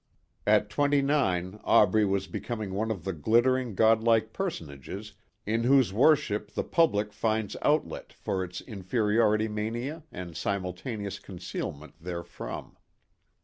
At 0.47 0.71
twenty 0.71 1.03
nine 1.03 1.59
Aubrey 1.63 2.05
was 2.05 2.25
becoming 2.25 2.73
one 2.73 2.89
of 2.89 3.03
the 3.03 3.13
glittering 3.13 3.75
God 3.75 4.01
like 4.03 4.33
personages 4.33 5.13
in 5.45 5.63
whose 5.63 5.93
worship 5.93 6.49
the 6.49 6.63
public 6.63 7.13
finds 7.13 7.55
outlet 7.61 8.11
for 8.13 8.43
its 8.43 8.61
inferiority 8.61 9.47
mania 9.47 10.01
and 10.11 10.35
simultaneous 10.35 11.19
concealment 11.19 11.93
therefrom. 12.01 12.77